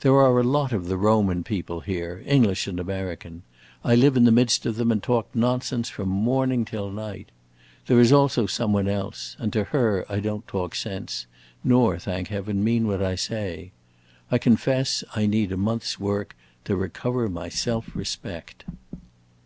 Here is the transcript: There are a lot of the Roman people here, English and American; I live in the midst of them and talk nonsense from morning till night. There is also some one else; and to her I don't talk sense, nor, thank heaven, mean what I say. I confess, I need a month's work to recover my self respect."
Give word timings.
There 0.00 0.12
are 0.16 0.38
a 0.38 0.42
lot 0.42 0.72
of 0.72 0.86
the 0.88 0.98
Roman 0.98 1.42
people 1.42 1.80
here, 1.80 2.22
English 2.26 2.66
and 2.66 2.78
American; 2.78 3.42
I 3.82 3.94
live 3.94 4.18
in 4.18 4.24
the 4.26 4.30
midst 4.30 4.66
of 4.66 4.76
them 4.76 4.92
and 4.92 5.02
talk 5.02 5.34
nonsense 5.34 5.88
from 5.88 6.10
morning 6.10 6.66
till 6.66 6.90
night. 6.90 7.30
There 7.86 7.98
is 7.98 8.12
also 8.12 8.44
some 8.44 8.74
one 8.74 8.86
else; 8.86 9.34
and 9.38 9.50
to 9.54 9.64
her 9.64 10.04
I 10.10 10.20
don't 10.20 10.46
talk 10.46 10.74
sense, 10.74 11.24
nor, 11.64 11.98
thank 11.98 12.28
heaven, 12.28 12.62
mean 12.62 12.86
what 12.86 13.00
I 13.02 13.14
say. 13.14 13.72
I 14.30 14.36
confess, 14.36 15.04
I 15.16 15.24
need 15.24 15.52
a 15.52 15.56
month's 15.56 15.98
work 15.98 16.36
to 16.66 16.76
recover 16.76 17.30
my 17.30 17.48
self 17.48 17.96
respect." 17.96 18.66